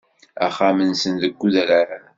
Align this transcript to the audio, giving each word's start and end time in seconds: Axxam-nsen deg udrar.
Axxam-nsen 0.45 1.15
deg 1.21 1.33
udrar. 1.45 1.89